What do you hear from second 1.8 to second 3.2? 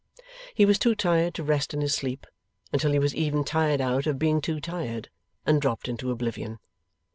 his sleep, until he was